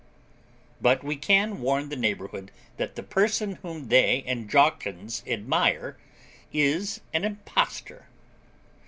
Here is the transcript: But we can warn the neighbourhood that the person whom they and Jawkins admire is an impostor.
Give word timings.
But 0.81 1.03
we 1.03 1.15
can 1.15 1.61
warn 1.61 1.89
the 1.89 1.95
neighbourhood 1.95 2.49
that 2.77 2.95
the 2.95 3.03
person 3.03 3.59
whom 3.61 3.89
they 3.89 4.23
and 4.25 4.49
Jawkins 4.49 5.21
admire 5.27 5.95
is 6.51 7.01
an 7.13 7.23
impostor. 7.23 8.07